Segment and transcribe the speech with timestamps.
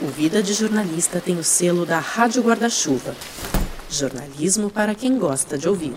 [0.00, 3.16] O Vida de Jornalista tem o selo da Rádio Guarda-Chuva.
[3.90, 5.96] Jornalismo para quem gosta de ouvir.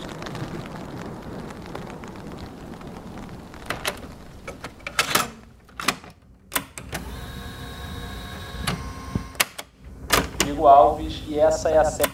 [10.15, 12.11] Rodrigo Alves e essa é a série.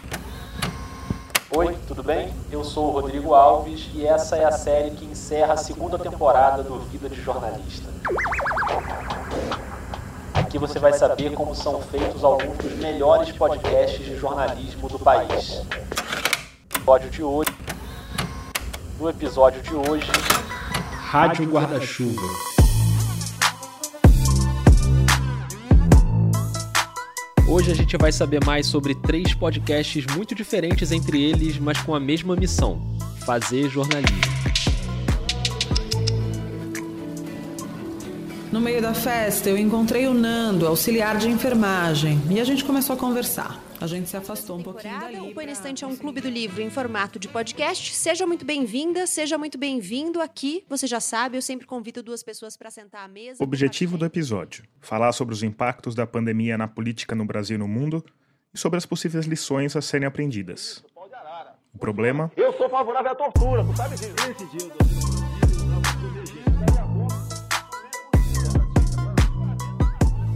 [1.56, 2.34] Oi, tudo bem?
[2.52, 6.62] Eu sou o Rodrigo Alves e essa é a série que encerra a segunda temporada
[6.62, 7.88] do Vida de Jornalista.
[10.48, 15.60] Aqui você vai saber como são feitos alguns dos melhores podcasts de jornalismo do país.
[16.74, 17.50] Episódio de hoje.
[18.98, 20.10] No episódio de hoje,
[21.02, 22.22] Rádio Guarda-Chuva.
[27.46, 31.94] Hoje a gente vai saber mais sobre três podcasts muito diferentes entre eles, mas com
[31.94, 32.80] a mesma missão:
[33.26, 34.47] fazer jornalismo.
[38.50, 42.96] No meio da festa, eu encontrei o Nando, auxiliar de enfermagem, e a gente começou
[42.96, 43.62] a conversar.
[43.78, 45.20] A gente se afastou um pouquinho dali.
[45.20, 47.94] O Põe na Estante é um clube do livro em formato de podcast.
[47.94, 50.64] Seja muito bem-vinda, seja muito bem-vindo aqui.
[50.66, 53.44] Você já sabe, eu sempre convido duas pessoas para sentar à mesa.
[53.44, 57.68] Objetivo do episódio: falar sobre os impactos da pandemia na política no Brasil e no
[57.68, 58.02] mundo
[58.52, 60.82] e sobre as possíveis lições a serem aprendidas.
[61.74, 62.32] O problema?
[62.34, 64.72] Eu sou favorável à tortura, tu sabe disso?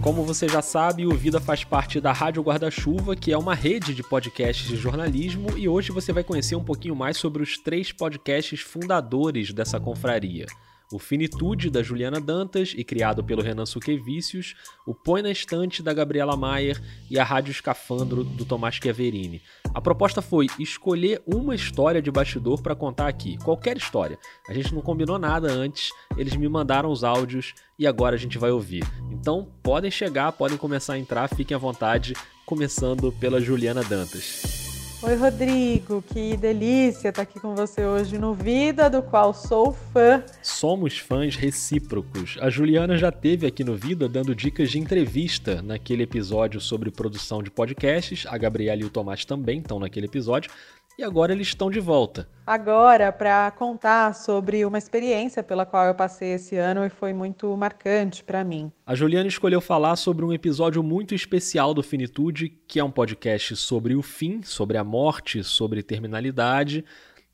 [0.03, 3.95] Como você já sabe, o Vida faz parte da Rádio Guarda-Chuva, que é uma rede
[3.95, 7.93] de podcasts de jornalismo, e hoje você vai conhecer um pouquinho mais sobre os três
[7.93, 10.47] podcasts fundadores dessa confraria.
[10.93, 14.55] O Finitude, da Juliana Dantas e criado pelo Renan Suquevicius,
[14.87, 16.79] o Põe na Estante, da Gabriela Maier
[17.11, 19.41] e a Rádio Escafandro, do Tomás Chiaverini.
[19.75, 24.19] A proposta foi escolher uma história de bastidor para contar aqui, qualquer história.
[24.47, 28.37] A gente não combinou nada antes, eles me mandaram os áudios e agora a gente
[28.37, 28.85] vai ouvir.
[29.11, 32.13] Então podem chegar, podem começar a entrar, fiquem à vontade,
[32.45, 34.62] começando pela Juliana Dantas.
[35.05, 40.23] Oi, Rodrigo, que delícia estar aqui com você hoje no Vida, do qual sou fã.
[40.41, 42.39] Somos fãs recíprocos.
[42.41, 47.43] A Juliana já teve aqui no Vida dando dicas de entrevista naquele episódio sobre produção
[47.43, 48.25] de podcasts.
[48.29, 50.53] A Gabriela e o Tomás também estão naquele episódio.
[50.99, 52.29] E agora eles estão de volta.
[52.47, 57.57] Agora, para contar sobre uma experiência pela qual eu passei esse ano e foi muito
[57.57, 58.71] marcante para mim.
[58.85, 63.57] A Juliana escolheu falar sobre um episódio muito especial do Finitude, que é um podcast
[63.57, 66.85] sobre o fim, sobre a morte, sobre terminalidade.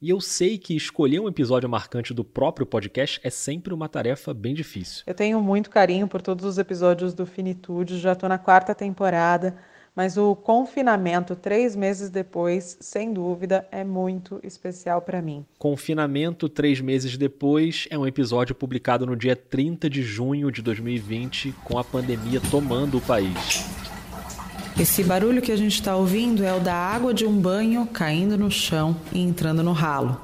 [0.00, 4.32] E eu sei que escolher um episódio marcante do próprio podcast é sempre uma tarefa
[4.32, 5.02] bem difícil.
[5.06, 9.56] Eu tenho muito carinho por todos os episódios do Finitude, já estou na quarta temporada
[9.98, 15.44] mas o confinamento, três meses depois, sem dúvida, é muito especial para mim.
[15.58, 21.52] Confinamento, três meses depois, é um episódio publicado no dia 30 de junho de 2020,
[21.64, 23.66] com a pandemia tomando o país.
[24.78, 28.38] Esse barulho que a gente está ouvindo é o da água de um banho caindo
[28.38, 30.20] no chão e entrando no ralo.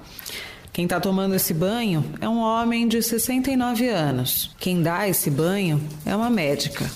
[0.73, 4.55] Quem está tomando esse banho é um homem de 69 anos.
[4.57, 6.89] Quem dá esse banho é uma médica.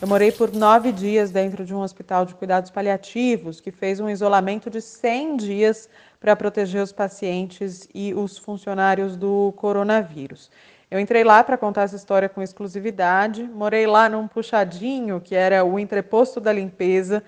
[0.00, 4.08] Eu morei por nove dias dentro de um hospital de cuidados paliativos que fez um
[4.08, 10.50] isolamento de 100 dias para proteger os pacientes e os funcionários do coronavírus.
[10.90, 15.66] Eu entrei lá para contar essa história com exclusividade, morei lá num puxadinho, que era
[15.66, 17.22] o entreposto da limpeza,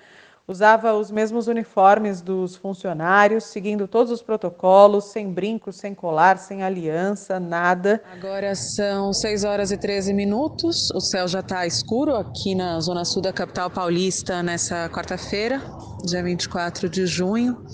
[0.47, 6.63] usava os mesmos uniformes dos funcionários, seguindo todos os protocolos, sem brinco, sem colar, sem
[6.63, 8.03] aliança, nada.
[8.13, 13.05] Agora são 6 horas e 13 minutos, o céu já está escuro aqui na zona
[13.05, 15.63] sul da capital paulista nessa quarta-feira,
[16.05, 17.65] dia 24 de junho.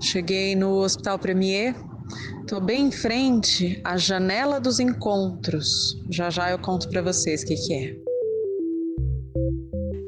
[0.00, 1.74] Cheguei no Hospital Premier,
[2.40, 6.00] Estou bem em frente à janela dos encontros.
[6.08, 8.05] Já já eu conto para vocês o que, que é.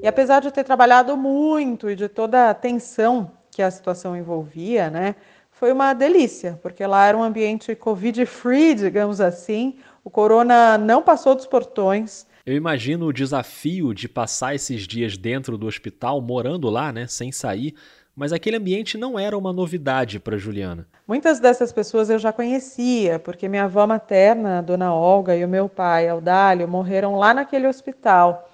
[0.03, 4.89] E apesar de ter trabalhado muito e de toda a tensão que a situação envolvia,
[4.89, 5.17] né,
[5.51, 9.75] foi uma delícia, porque lá era um ambiente covid-free, digamos assim.
[10.05, 12.27] O corona não passou dos portões.
[12.47, 17.33] Eu imagino o desafio de passar esses dias dentro do hospital, morando lá, né, sem
[17.33, 17.75] sair,
[18.15, 20.87] mas aquele ambiente não era uma novidade para Juliana.
[21.07, 25.49] Muitas dessas pessoas eu já conhecia, porque minha avó materna, a dona Olga, e o
[25.49, 28.48] meu pai, Audálio, morreram lá naquele hospital.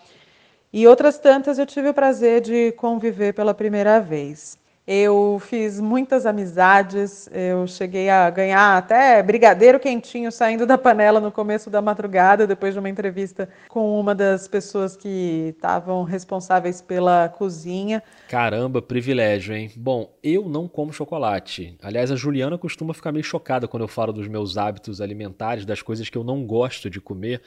[0.77, 4.59] E outras tantas eu tive o prazer de conviver pela primeira vez.
[4.85, 11.31] Eu fiz muitas amizades, eu cheguei a ganhar até brigadeiro quentinho saindo da panela no
[11.31, 17.29] começo da madrugada, depois de uma entrevista com uma das pessoas que estavam responsáveis pela
[17.29, 18.03] cozinha.
[18.29, 19.71] Caramba, privilégio, hein?
[19.77, 21.79] Bom, eu não como chocolate.
[21.81, 25.81] Aliás, a Juliana costuma ficar meio chocada quando eu falo dos meus hábitos alimentares, das
[25.81, 27.41] coisas que eu não gosto de comer.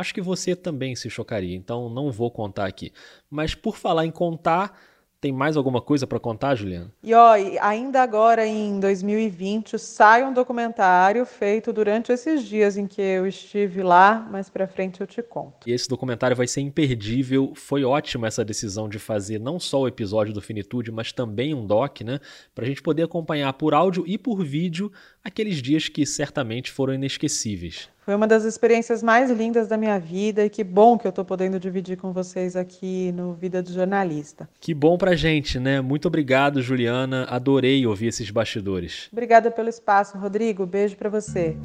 [0.00, 2.90] Acho que você também se chocaria, então não vou contar aqui.
[3.28, 4.74] Mas por falar em contar,
[5.20, 6.90] tem mais alguma coisa para contar, Juliana?
[7.02, 13.02] E ó, ainda agora em 2020 sai um documentário feito durante esses dias em que
[13.02, 15.68] eu estive lá, mais para frente eu te conto.
[15.68, 17.52] E esse documentário vai ser imperdível.
[17.54, 21.66] Foi ótima essa decisão de fazer não só o episódio do Finitude, mas também um
[21.66, 22.18] doc, né,
[22.54, 24.90] pra gente poder acompanhar por áudio e por vídeo
[25.24, 27.88] aqueles dias que certamente foram inesquecíveis.
[28.04, 31.24] Foi uma das experiências mais lindas da minha vida e que bom que eu estou
[31.24, 34.48] podendo dividir com vocês aqui no Vida de Jornalista.
[34.60, 35.80] Que bom pra gente, né?
[35.80, 37.24] Muito obrigado, Juliana.
[37.28, 39.08] Adorei ouvir esses bastidores.
[39.12, 40.66] Obrigada pelo espaço, Rodrigo.
[40.66, 41.56] Beijo para você.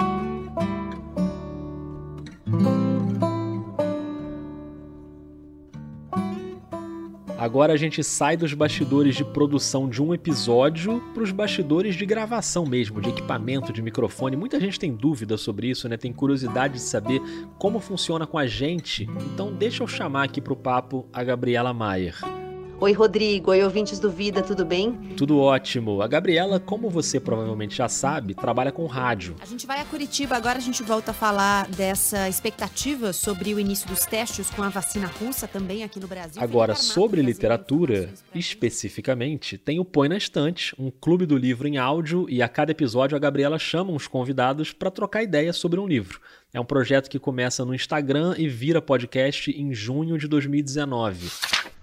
[7.46, 12.04] Agora a gente sai dos bastidores de produção de um episódio para os bastidores de
[12.04, 14.36] gravação mesmo, de equipamento, de microfone.
[14.36, 15.96] Muita gente tem dúvida sobre isso, né?
[15.96, 17.22] Tem curiosidade de saber
[17.60, 19.08] como funciona com a gente.
[19.32, 22.45] Então deixa eu chamar aqui para o papo a Gabriela Maier.
[22.78, 23.52] Oi, Rodrigo.
[23.52, 24.92] Oi, ouvintes do Vida, tudo bem?
[25.16, 26.02] Tudo ótimo.
[26.02, 29.38] A Gabriela, como você provavelmente já sabe, trabalha com rádio.
[29.40, 33.60] A gente vai a Curitiba, agora a gente volta a falar dessa expectativa sobre o
[33.60, 36.42] início dos testes com a vacina russa também aqui no Brasil.
[36.44, 42.26] Agora, sobre literatura, especificamente, tem o Põe na Estante, um clube do livro em áudio,
[42.30, 46.20] e a cada episódio a Gabriela chama uns convidados para trocar ideias sobre um livro.
[46.56, 51.30] É um projeto que começa no Instagram e vira podcast em junho de 2019.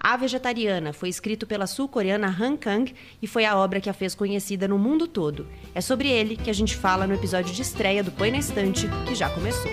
[0.01, 4.15] A Vegetariana foi escrito pela sul-coreana Han Kang e foi a obra que a fez
[4.15, 5.47] conhecida no mundo todo.
[5.75, 8.89] É sobre ele que a gente fala no episódio de estreia do Põe na Estante,
[9.07, 9.71] que já começou.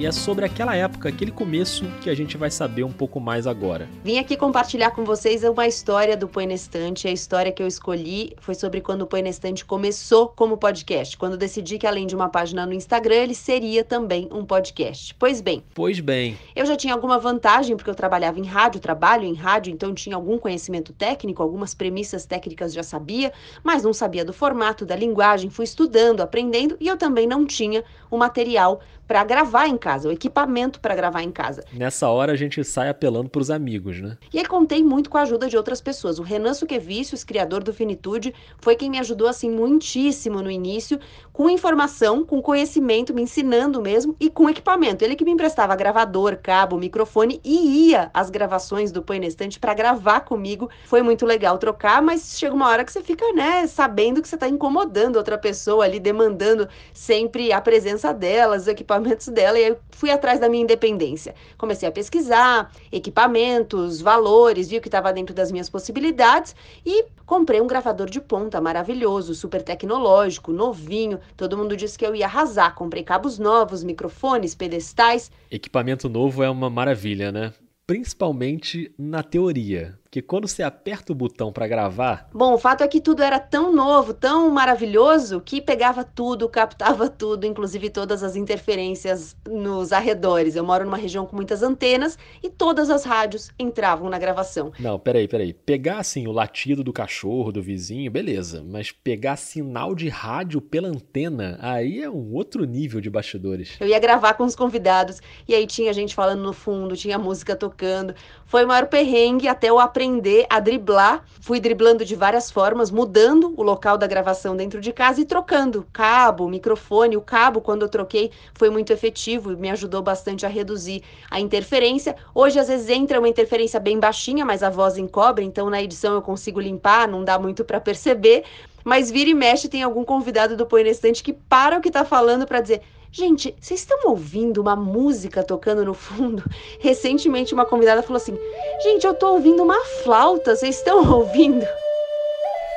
[0.00, 3.46] E é sobre aquela época, aquele começo, que a gente vai saber um pouco mais
[3.46, 3.86] agora.
[4.02, 7.06] Vim aqui compartilhar com vocês uma história do Põe na Estante.
[7.06, 11.18] A história que eu escolhi foi sobre quando o Põe na Estante começou como podcast.
[11.18, 15.14] Quando decidi que além de uma página no Instagram, ele seria também um podcast.
[15.18, 15.62] Pois bem.
[15.74, 16.38] Pois bem.
[16.56, 20.16] Eu já tinha alguma vantagem, porque eu trabalhava em rádio, trabalho em rádio, então tinha
[20.16, 25.50] algum conhecimento técnico, algumas premissas técnicas já sabia, mas não sabia do formato, da linguagem.
[25.50, 28.80] Fui estudando, aprendendo e eu também não tinha o material
[29.10, 31.64] para gravar em casa, o equipamento para gravar em casa.
[31.72, 34.16] Nessa hora a gente sai apelando para os amigos, né?
[34.32, 36.20] E aí contei muito com a ajuda de outras pessoas.
[36.20, 41.00] O Renan Suquevicius, criador do Finitude, foi quem me ajudou assim muitíssimo no início,
[41.32, 45.04] com informação, com conhecimento, me ensinando mesmo e com equipamento.
[45.04, 49.58] Ele que me emprestava gravador, cabo, microfone e ia às gravações do Põe na Estante
[49.58, 50.70] para gravar comigo.
[50.84, 54.36] Foi muito legal trocar, mas chega uma hora que você fica, né, sabendo que você
[54.36, 59.68] está incomodando outra pessoa ali, demandando sempre a presença delas, o equipamento equipamentos dela e
[59.68, 61.34] eu fui atrás da minha independência.
[61.56, 66.54] Comecei a pesquisar equipamentos, valores, vi o que estava dentro das minhas possibilidades
[66.84, 71.20] e comprei um gravador de ponta maravilhoso, super tecnológico, novinho.
[71.36, 72.74] Todo mundo disse que eu ia arrasar.
[72.74, 75.30] Comprei cabos novos, microfones, pedestais.
[75.50, 77.52] Equipamento novo é uma maravilha, né?
[77.86, 79.99] Principalmente na teoria.
[80.10, 82.28] Porque quando você aperta o botão para gravar.
[82.34, 87.08] Bom, o fato é que tudo era tão novo, tão maravilhoso, que pegava tudo, captava
[87.08, 90.56] tudo, inclusive todas as interferências nos arredores.
[90.56, 94.72] Eu moro numa região com muitas antenas e todas as rádios entravam na gravação.
[94.80, 95.52] Não, peraí, peraí.
[95.52, 98.64] Pegar assim o latido do cachorro, do vizinho, beleza.
[98.66, 103.76] Mas pegar sinal de rádio pela antena, aí é um outro nível de bastidores.
[103.78, 107.54] Eu ia gravar com os convidados e aí tinha gente falando no fundo, tinha música
[107.54, 108.12] tocando.
[108.44, 111.22] Foi o maior perrengue até eu aprender a driblar.
[111.42, 115.86] Fui driblando de várias formas, mudando o local da gravação dentro de casa e trocando
[115.92, 117.18] cabo, microfone.
[117.18, 121.38] O cabo, quando eu troquei, foi muito efetivo e me ajudou bastante a reduzir a
[121.38, 122.16] interferência.
[122.34, 126.14] Hoje, às vezes, entra uma interferência bem baixinha, mas a voz encobre, então na edição
[126.14, 128.44] eu consigo limpar, não dá muito para perceber.
[128.82, 131.90] Mas vira e mexe, tem algum convidado do Põe na Estante que para o que
[131.90, 132.80] tá falando para dizer
[133.12, 136.44] Gente, vocês estão ouvindo uma música tocando no fundo?
[136.78, 138.38] Recentemente uma convidada falou assim:
[138.82, 141.66] Gente, eu tô ouvindo uma flauta, vocês estão ouvindo?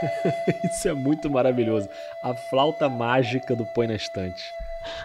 [0.65, 1.87] Isso é muito maravilhoso.
[2.23, 4.43] A flauta mágica do Põe na Estante.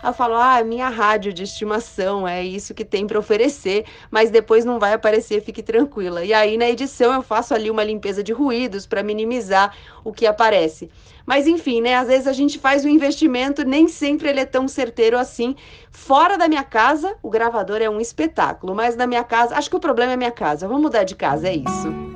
[0.03, 4.65] Ela falou: Ah, minha rádio de estimação, é isso que tem para oferecer, mas depois
[4.65, 6.25] não vai aparecer, fique tranquila.
[6.25, 10.27] E aí na edição eu faço ali uma limpeza de ruídos para minimizar o que
[10.27, 10.91] aparece.
[11.27, 11.95] Mas enfim, né?
[11.95, 15.55] Às vezes a gente faz um investimento, nem sempre ele é tão certeiro assim.
[15.91, 19.77] Fora da minha casa, o gravador é um espetáculo, mas na minha casa, acho que
[19.77, 20.67] o problema é minha casa.
[20.67, 22.08] Vamos mudar de casa, é isso.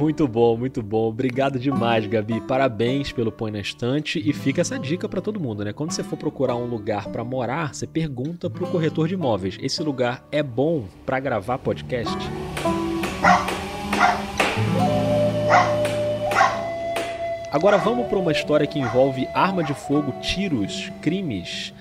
[0.00, 1.10] Muito bom, muito bom.
[1.10, 2.40] Obrigado demais, Gabi.
[2.40, 5.74] Parabéns pelo Põe na Estante e fica essa dica para todo mundo, né?
[5.74, 9.82] Quando você for procurar um lugar para morar, você pergunta pro corretor de imóveis: esse
[9.82, 12.16] lugar é bom para gravar podcast?
[17.52, 21.74] Agora vamos para uma história que envolve arma de fogo, tiros, crimes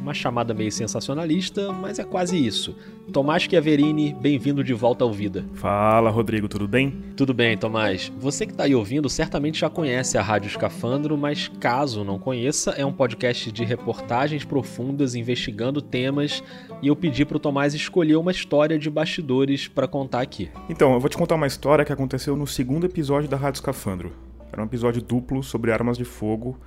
[0.00, 2.76] uma chamada meio sensacionalista, mas é quase isso.
[3.12, 5.44] Tomás Chiaverini, bem-vindo de volta ao Vida.
[5.54, 7.02] Fala, Rodrigo, tudo bem?
[7.16, 8.12] Tudo bem, Tomás.
[8.18, 12.70] Você que está aí ouvindo certamente já conhece a Rádio Escafandro, mas caso não conheça,
[12.72, 16.42] é um podcast de reportagens profundas investigando temas
[16.80, 20.50] e eu pedi para o Tomás escolher uma história de bastidores para contar aqui.
[20.68, 24.12] Então, eu vou te contar uma história que aconteceu no segundo episódio da Rádio Escafandro.
[24.52, 26.58] Era um episódio duplo sobre armas de fogo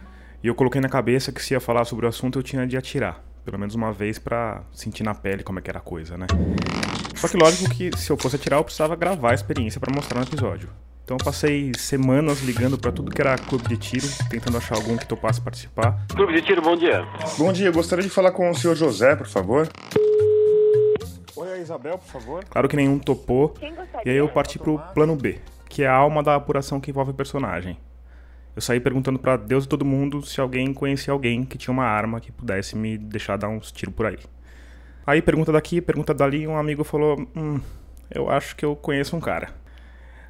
[0.44, 2.77] e eu coloquei na cabeça que se ia falar sobre o assunto eu tinha de
[2.77, 3.24] atirar.
[3.44, 6.25] Pelo menos uma vez para sentir na pele como é que era a coisa, né?
[7.15, 10.20] Só que lógico que se eu fosse atirar eu precisava gravar a experiência para mostrar
[10.20, 10.70] no episódio.
[11.04, 14.98] Então eu passei semanas ligando para tudo que era clube de tiro, tentando achar algum
[14.98, 16.04] que topasse participar.
[16.08, 17.06] Clube de tiro, bom dia.
[17.38, 19.70] Bom dia, gostaria de falar com o senhor José, por favor.
[21.36, 22.44] Oi, a Isabel, por favor.
[22.46, 23.54] Claro que nenhum topou.
[24.04, 25.39] E aí eu parti pro plano B,
[25.70, 27.77] que é a alma da apuração que envolve o personagem.
[28.56, 31.84] Eu saí perguntando para Deus e todo mundo se alguém conhecia alguém que tinha uma
[31.84, 34.18] arma que pudesse me deixar dar uns tiros por aí.
[35.06, 37.60] Aí pergunta daqui, pergunta dali, um amigo falou: Hum,
[38.10, 39.50] eu acho que eu conheço um cara.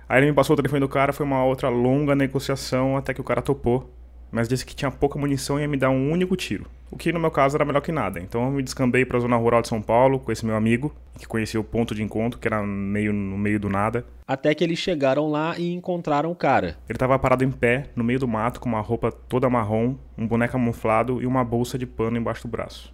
[0.09, 3.21] Aí ele me passou o telefone do cara, foi uma outra longa negociação até que
[3.21, 3.94] o cara topou
[4.35, 6.65] mas disse que tinha pouca munição e ia me dar um único tiro.
[6.91, 8.19] O que no meu caso era melhor que nada.
[8.19, 10.93] Então eu me descambei para a zona rural de São Paulo com esse meu amigo,
[11.17, 14.05] que conhecia o ponto de encontro, que era meio no meio do nada.
[14.27, 16.77] Até que eles chegaram lá e encontraram o cara.
[16.89, 20.27] Ele estava parado em pé, no meio do mato, com uma roupa toda marrom, um
[20.27, 22.93] boneco camuflado e uma bolsa de pano embaixo do braço.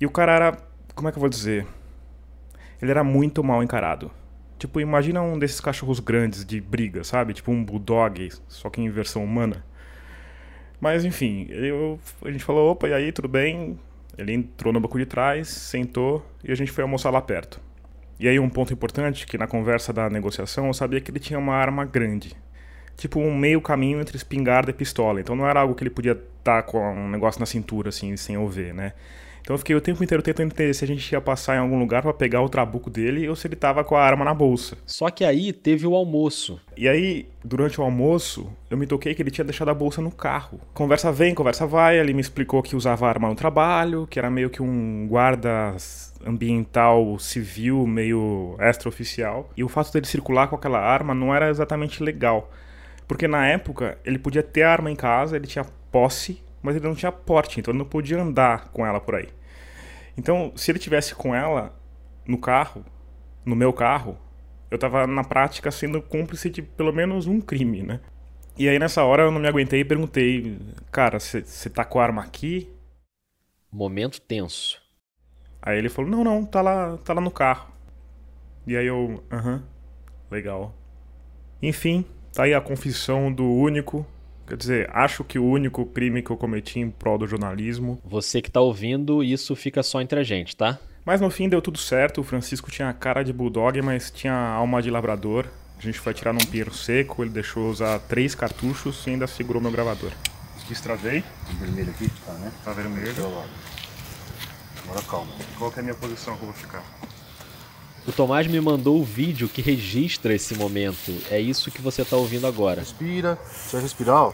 [0.00, 0.58] E o cara era,
[0.94, 1.66] como é que eu vou dizer?
[2.80, 4.10] Ele era muito mal encarado.
[4.58, 7.34] Tipo, imagina um desses cachorros grandes de briga, sabe?
[7.34, 9.68] Tipo um bulldog, só que em versão humana.
[10.80, 13.78] Mas enfim, eu, a gente falou, opa, e aí, tudo bem?
[14.16, 17.60] Ele entrou no banco de trás, sentou e a gente foi almoçar lá perto.
[18.18, 21.38] E aí um ponto importante, que na conversa da negociação eu sabia que ele tinha
[21.38, 22.36] uma arma grande.
[22.96, 25.20] Tipo um meio caminho entre espingarda e pistola.
[25.20, 28.34] Então não era algo que ele podia estar com um negócio na cintura, assim, sem
[28.34, 28.92] eu ver, né?
[29.48, 31.78] Então eu fiquei o tempo inteiro tentando entender se a gente ia passar em algum
[31.78, 34.76] lugar para pegar o trabuco dele ou se ele tava com a arma na bolsa.
[34.84, 36.60] Só que aí teve o almoço.
[36.76, 40.10] E aí, durante o almoço, eu me toquei que ele tinha deixado a bolsa no
[40.10, 40.60] carro.
[40.74, 44.50] Conversa vem, conversa vai, ele me explicou que usava arma no trabalho, que era meio
[44.50, 45.74] que um guarda
[46.26, 49.48] ambiental civil, meio extraoficial.
[49.56, 52.52] E o fato dele circular com aquela arma não era exatamente legal.
[53.06, 56.94] Porque na época ele podia ter arma em casa, ele tinha posse, mas ele não
[56.94, 59.28] tinha porte, então ele não podia andar com ela por aí.
[60.16, 61.78] Então, se ele tivesse com ela
[62.26, 62.84] no carro,
[63.44, 64.18] no meu carro,
[64.70, 68.00] eu tava na prática sendo cúmplice de pelo menos um crime, né?
[68.56, 70.58] E aí nessa hora eu não me aguentei e perguntei,
[70.90, 72.68] cara, você tá com a arma aqui?
[73.70, 74.82] Momento tenso.
[75.62, 77.70] Aí ele falou, não, não, tá lá, tá lá no carro.
[78.66, 79.62] E aí eu, aham, uh -huh,
[80.30, 80.74] legal.
[81.62, 84.04] Enfim, tá aí a confissão do único
[84.48, 88.00] Quer dizer, acho que o único crime que eu cometi em prol do jornalismo.
[88.02, 90.78] Você que tá ouvindo, isso fica só entre a gente, tá?
[91.04, 92.22] Mas no fim deu tudo certo.
[92.22, 95.44] O Francisco tinha a cara de bulldog, mas tinha a alma de labrador.
[95.78, 99.60] A gente foi tirar num pinheiro seco, ele deixou usar três cartuchos e ainda segurou
[99.60, 100.12] meu gravador.
[100.66, 101.22] Destravei.
[101.60, 102.10] Vermelho aqui?
[102.26, 102.50] Tá, né?
[102.64, 103.12] Tá vermelho.
[104.84, 105.32] Agora calma.
[105.58, 106.82] Qual que é a minha posição que eu vou ficar?
[108.08, 111.12] O Tomás me mandou o vídeo que registra esse momento.
[111.30, 112.80] É isso que você está ouvindo agora.
[112.80, 113.38] Respira.
[113.44, 114.32] Você vai respirar, ó.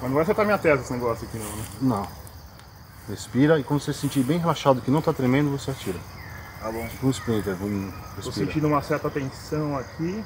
[0.00, 1.64] Mas não vai acertar minha testa esse negócio aqui não, né?
[1.82, 2.08] Não.
[3.10, 5.98] Respira e quando você sentir bem relaxado que não tá tremendo, você atira.
[6.62, 6.88] Tá bom.
[6.88, 10.24] Tipo um sprinter, vamos Tô sentindo uma certa tensão aqui.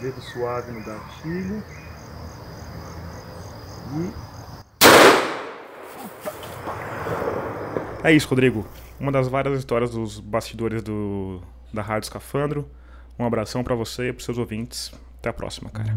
[0.00, 1.64] Dedo suave no gatilho.
[3.96, 4.12] E...
[8.04, 8.64] É isso, Rodrigo
[9.00, 11.40] uma das várias histórias dos bastidores do,
[11.72, 12.68] da Rádio Escafandro.
[13.18, 14.92] Um abração para você e para seus ouvintes.
[15.18, 15.94] Até a próxima, cara.